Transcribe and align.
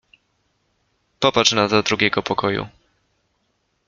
Popatrz 1.19 1.51
no 1.51 1.67
do 1.67 1.83
drugiego 1.83 2.23
pokoju. 2.23 2.65